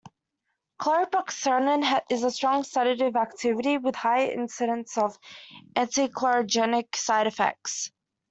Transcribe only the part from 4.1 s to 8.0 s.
incidence of anticholinergic side effects.